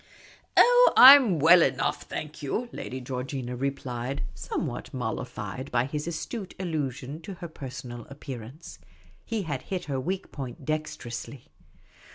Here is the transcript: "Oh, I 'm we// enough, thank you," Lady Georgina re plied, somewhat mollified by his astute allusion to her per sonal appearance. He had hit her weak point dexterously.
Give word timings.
"Oh, 0.57 0.93
I 0.97 1.15
'm 1.15 1.37
we// 1.37 1.61
enough, 1.63 2.01
thank 2.01 2.41
you," 2.41 2.69
Lady 2.71 2.99
Georgina 3.01 3.55
re 3.55 3.69
plied, 3.69 4.23
somewhat 4.33 4.91
mollified 4.95 5.69
by 5.71 5.85
his 5.85 6.07
astute 6.07 6.55
allusion 6.59 7.21
to 7.21 7.35
her 7.35 7.47
per 7.47 7.67
sonal 7.69 8.09
appearance. 8.09 8.79
He 9.23 9.43
had 9.43 9.61
hit 9.61 9.85
her 9.85 9.99
weak 9.99 10.31
point 10.31 10.65
dexterously. 10.65 11.49